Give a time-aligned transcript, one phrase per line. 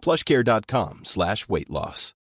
[0.00, 2.14] plushcare.com slash weight loss.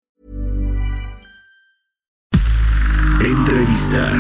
[3.22, 4.14] Entrevista.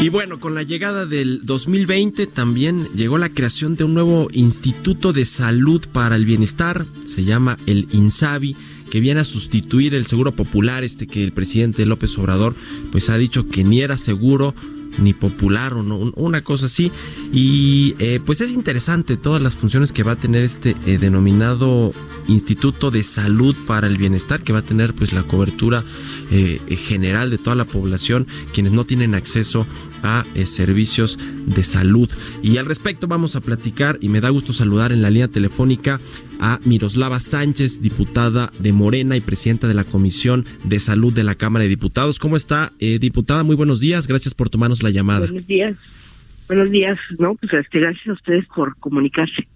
[0.00, 5.12] Y bueno, con la llegada del 2020 también llegó la creación de un nuevo Instituto
[5.12, 8.56] de Salud para el Bienestar, se llama el INSABI
[8.90, 12.54] que viene a sustituir el seguro popular, este que el presidente López Obrador
[12.92, 14.54] pues ha dicho que ni era seguro
[14.98, 16.92] ni popular o no, una cosa así.
[17.36, 21.92] Y eh, pues es interesante todas las funciones que va a tener este eh, denominado
[22.28, 25.84] Instituto de Salud para el Bienestar, que va a tener pues la cobertura
[26.30, 29.66] eh, general de toda la población, quienes no tienen acceso
[30.04, 32.08] a servicios de salud.
[32.40, 36.00] Y al respecto vamos a platicar y me da gusto saludar en la línea telefónica
[36.38, 41.34] a Miroslava Sánchez, diputada de Morena y presidenta de la Comisión de Salud de la
[41.34, 42.20] Cámara de Diputados.
[42.20, 43.42] ¿Cómo está, diputada?
[43.42, 44.06] Muy buenos días.
[44.06, 45.26] Gracias por tomarnos la llamada.
[45.26, 45.76] Buenos días.
[46.46, 49.48] Buenos días, no, pues este, gracias a ustedes por comunicarse.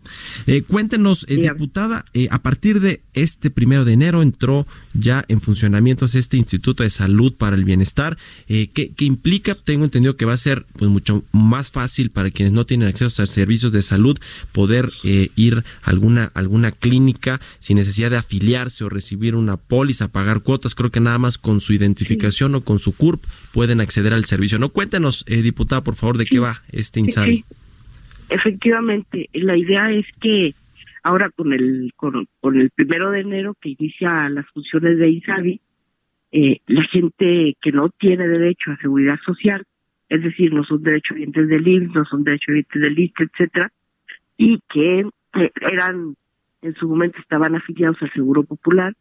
[0.46, 5.42] Eh, cuéntenos, eh, diputada, eh, a partir de este primero de enero entró ya en
[5.42, 8.16] funcionamiento este Instituto de Salud para el Bienestar,
[8.48, 12.54] eh, que, implica, tengo entendido que va a ser pues mucho más fácil para quienes
[12.54, 14.18] no tienen acceso a servicios de salud
[14.52, 20.42] poder ir a alguna, alguna clínica sin necesidad de afiliarse o recibir una póliza, pagar
[20.42, 24.24] cuotas, creo que nada más con su identificación o con su CURP pueden acceder al
[24.24, 24.58] servicio.
[24.58, 27.44] No cuéntenos, diputada, por favor, de qué va este INSABI.
[28.30, 30.54] Efectivamente, la idea es que
[31.02, 32.26] ahora con el con,
[32.60, 35.60] el primero de enero que inicia las funciones de INSABI,
[36.32, 39.64] eh, la gente que no tiene derecho a seguridad social,
[40.08, 43.72] es decir, no son derechohabientes del IMSS, no son derechohabientes del ISTE, etcétera,
[44.36, 45.00] y que
[45.34, 46.14] eh, eran
[46.62, 48.94] en su momento estaban afiliados al Seguro Popular,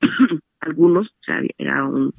[0.60, 2.12] algunos, o sea, era un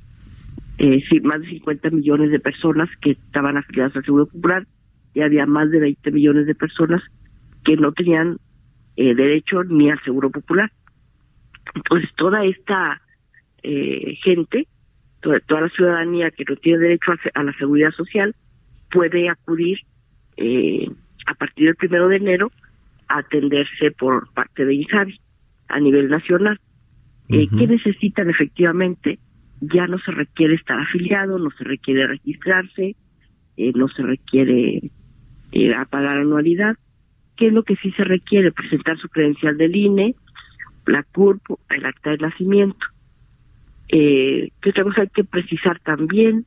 [0.81, 4.65] eh, más de 50 millones de personas que estaban afiliadas al Seguro Popular
[5.13, 7.03] y había más de 20 millones de personas
[7.63, 8.37] que no tenían
[8.95, 10.71] eh, derecho ni al Seguro Popular.
[11.75, 12.99] Entonces, toda esta
[13.61, 14.67] eh, gente,
[15.21, 18.35] toda, toda, la ciudadanía que no tiene derecho a, la seguridad social,
[18.89, 19.77] puede acudir
[20.37, 20.89] eh,
[21.27, 22.51] a partir del primero de enero
[23.07, 25.19] a atenderse por parte de INSABI
[25.67, 26.59] a nivel nacional.
[27.29, 29.19] Eh, ¿Qué necesitan efectivamente?
[29.61, 32.95] Ya no se requiere estar afiliado, no se requiere registrarse,
[33.57, 34.91] eh, no se requiere
[35.51, 36.75] eh, pagar anualidad.
[37.37, 38.51] ¿Qué es lo que sí se requiere?
[38.51, 40.15] Presentar su credencial del INE,
[40.85, 42.85] la CURP, el acta de nacimiento.
[43.87, 46.45] Eh, ¿Qué otra cosa hay que precisar también?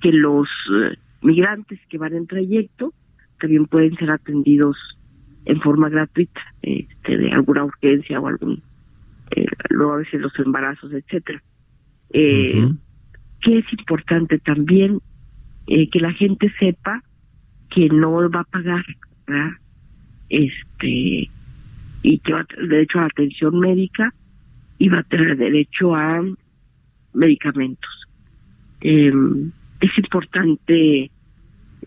[0.00, 2.92] Que los eh, migrantes que van en trayecto
[3.40, 4.76] también pueden ser atendidos
[5.44, 8.62] en forma gratuita, este, de alguna urgencia o algún,
[9.34, 11.42] eh, luego a veces los embarazos, etcétera.
[12.12, 12.68] Eh,
[13.40, 15.00] Que es importante también
[15.66, 17.02] eh, que la gente sepa
[17.70, 18.84] que no va a pagar,
[19.26, 19.50] ¿verdad?
[20.28, 21.30] este
[22.02, 24.14] y que va a tener derecho a la atención médica
[24.78, 26.22] y va a tener derecho a
[27.14, 27.90] medicamentos.
[28.80, 29.12] Eh,
[29.80, 31.10] es importante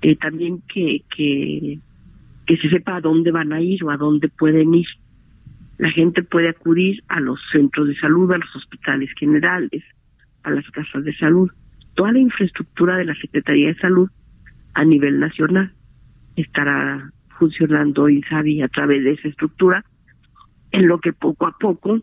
[0.01, 1.79] eh, también que, que,
[2.45, 4.87] que se sepa a dónde van a ir o a dónde pueden ir.
[5.77, 9.83] La gente puede acudir a los centros de salud, a los hospitales generales,
[10.43, 11.49] a las casas de salud.
[11.95, 14.09] Toda la infraestructura de la Secretaría de Salud
[14.73, 15.73] a nivel nacional
[16.35, 19.83] estará funcionando INSABI a través de esa estructura,
[20.71, 22.01] en lo que poco a poco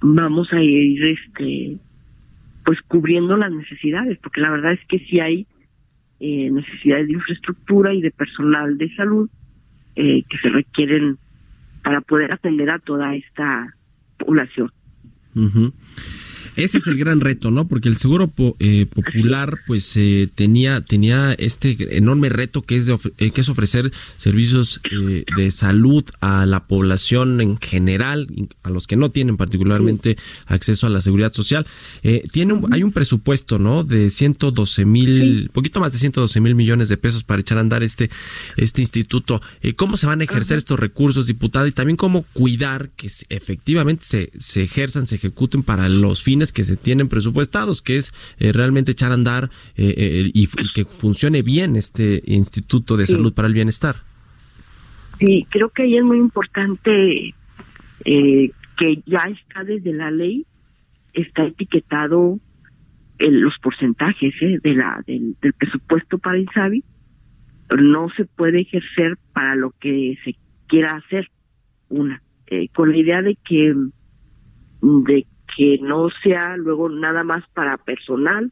[0.00, 1.78] vamos a ir este
[2.64, 5.46] pues cubriendo las necesidades, porque la verdad es que sí hay
[6.20, 9.28] eh, necesidades de infraestructura y de personal de salud
[9.96, 11.18] eh, que se requieren
[11.82, 13.74] para poder atender a toda esta
[14.18, 14.70] población.
[16.56, 17.68] Ese es el gran reto, ¿no?
[17.68, 22.98] Porque el seguro eh, popular, pues, eh, tenía tenía este enorme reto que es de
[23.18, 24.80] eh, que es ofrecer servicios
[25.36, 28.28] de salud a la población en general,
[28.62, 30.16] a los que no tienen particularmente
[30.46, 31.66] acceso a la seguridad social.
[32.32, 33.84] tiene hay un presupuesto, ¿no?
[33.84, 37.82] De 112 mil, poquito más de 112 mil millones de pesos para echar a andar
[37.82, 38.10] este
[38.56, 39.40] este instituto.
[39.76, 41.68] ¿Cómo se van a ejercer estos recursos, diputada?
[41.68, 46.64] Y también cómo cuidar que efectivamente se se ejerzan, se ejecuten para los fines que
[46.64, 51.42] se tienen presupuestados, que es eh, realmente echar a andar eh, eh, y, que funcione
[51.42, 53.96] bien este Instituto de Salud para el Bienestar.
[55.18, 57.34] Sí, creo que ahí es muy importante
[58.04, 60.46] eh, que ya está desde la ley,
[61.12, 62.38] está etiquetado
[63.18, 66.84] los porcentajes eh, de la del, presupuesto para INSABI.
[67.78, 70.34] No se puede ejercer para lo que se
[70.66, 71.28] quiera hacer.
[71.90, 73.74] Una, eh, con la idea de que
[74.80, 75.26] de
[75.60, 78.50] que no sea luego nada más para personal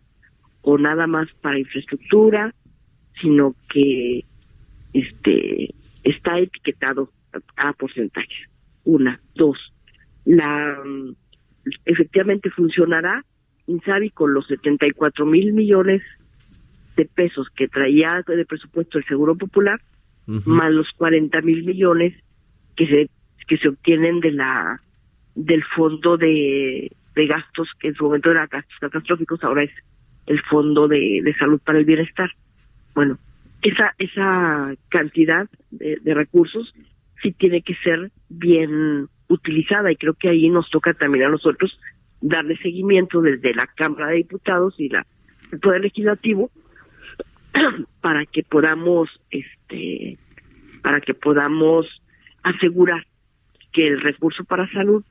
[0.61, 2.55] o nada más para infraestructura,
[3.19, 4.27] sino que
[4.93, 5.75] este
[6.05, 7.11] está etiquetado
[7.57, 8.51] a porcentajes.
[8.85, 9.57] Una, dos,
[10.27, 10.77] la
[11.87, 13.25] efectivamente funcionará
[13.67, 16.03] Insabi con los 74 mil millones
[16.95, 19.81] de pesos que traía de presupuesto el Seguro Popular,
[20.27, 22.13] más los 40 mil millones
[22.77, 23.11] que se
[23.47, 24.83] que se obtienen de la
[25.35, 29.73] del fondo de, de gastos que en su momento era gastos catastróficos, ahora es
[30.27, 32.31] el fondo de, de salud para el bienestar.
[32.95, 33.19] Bueno,
[33.63, 36.73] esa esa cantidad de, de recursos
[37.21, 41.77] sí tiene que ser bien utilizada y creo que ahí nos toca también a nosotros
[42.21, 45.05] darle seguimiento desde la Cámara de Diputados y la
[45.51, 46.51] el Poder Legislativo
[48.01, 50.19] para que podamos este
[50.83, 51.87] para que podamos
[52.45, 53.05] asegurar
[53.73, 55.05] que el recurso para salud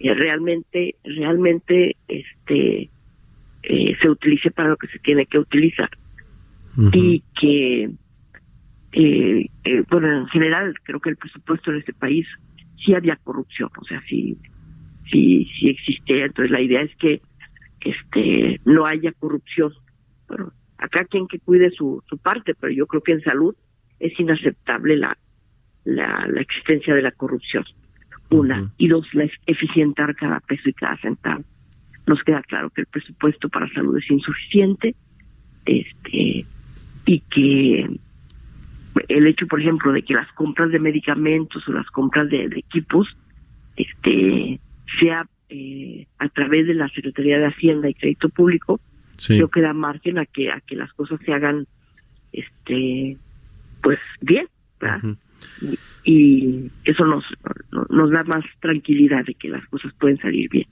[0.00, 2.90] eh, realmente realmente este
[3.62, 5.90] eh, se utilice para lo que se tiene que utilizar.
[6.92, 7.90] Y que
[8.92, 9.50] eh,
[9.90, 12.24] bueno en general creo que el presupuesto en este país
[12.84, 14.38] sí había corrupción o sea sí
[15.10, 17.20] sí sí existe entonces la idea es que
[17.80, 19.72] este no haya corrupción.
[20.28, 23.56] Bueno acá quien que cuide su su parte pero yo creo que en salud
[23.98, 25.18] es inaceptable la
[25.84, 27.64] la, la existencia de la corrupción
[28.30, 31.44] una y dos la eficientar cada peso y cada centavo.
[32.06, 34.94] Nos queda claro que el presupuesto para salud es insuficiente
[35.64, 36.44] este
[37.06, 37.88] y que
[39.08, 43.06] el hecho por ejemplo de que las compras de medicamentos o las compras de, equipos
[43.76, 44.60] este
[44.98, 48.80] sea eh, a través de la Secretaría de Hacienda y Crédito Público
[49.26, 51.66] creo que da margen a que a que las cosas se hagan
[52.32, 53.16] este
[53.82, 54.46] pues bien
[54.80, 55.16] ¿verdad?
[56.10, 57.22] Y eso nos,
[57.90, 60.66] nos da más tranquilidad de que las cosas pueden salir bien.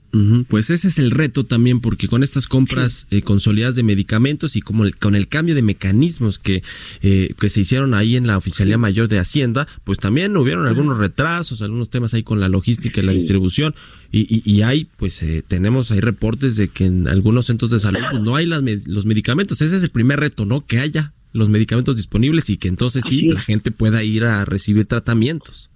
[0.47, 4.61] Pues ese es el reto también, porque con estas compras eh, consolidadas de medicamentos y
[4.61, 6.63] como con el cambio de mecanismos que,
[7.03, 10.97] eh, que se hicieron ahí en la Oficialía Mayor de Hacienda, pues también hubieron algunos
[10.97, 13.75] retrasos, algunos temas ahí con la logística y la distribución.
[14.11, 17.99] Y, y, hay, pues eh, tenemos, hay reportes de que en algunos centros de salud
[18.09, 19.61] pues, no hay las, los medicamentos.
[19.61, 20.61] Ese es el primer reto, ¿no?
[20.61, 24.87] Que haya los medicamentos disponibles y que entonces sí la gente pueda ir a recibir
[24.87, 25.69] tratamientos.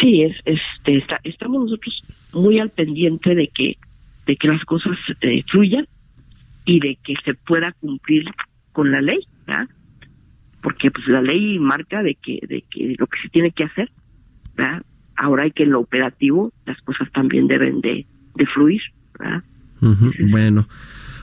[0.00, 2.02] Sí, es, este, está, estamos nosotros
[2.32, 3.76] muy al pendiente de que
[4.26, 5.86] de que las cosas eh, fluyan
[6.64, 8.24] y de que se pueda cumplir
[8.72, 9.68] con la ley, ¿verdad?
[10.62, 13.90] Porque pues la ley marca de que de que lo que se tiene que hacer,
[14.56, 14.82] ¿verdad?
[15.16, 18.82] Ahora hay que en lo operativo las cosas también deben de, de fluir,
[19.18, 19.42] ¿verdad?
[20.30, 20.66] bueno,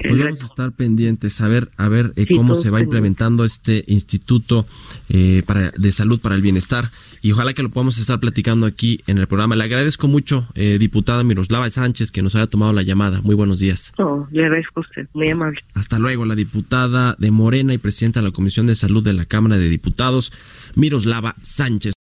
[0.02, 3.84] pues vamos a estar pendientes a ver, a ver eh, cómo se va implementando este
[3.88, 4.66] Instituto
[5.10, 6.90] eh, para, de Salud para el Bienestar
[7.22, 9.56] y ojalá que lo podamos estar platicando aquí en el programa.
[9.56, 13.22] Le agradezco mucho, eh, diputada Miroslava Sánchez, que nos haya tomado la llamada.
[13.22, 13.94] Muy buenos días.
[13.98, 15.60] Oh, le agradezco a usted, muy amable.
[15.74, 19.26] Hasta luego, la diputada de Morena y presidenta de la Comisión de Salud de la
[19.26, 20.32] Cámara de Diputados,
[20.76, 21.97] Miroslava Sánchez.